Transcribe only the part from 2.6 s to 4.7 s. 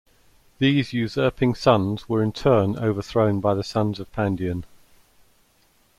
overthrown by the sons of Pandion.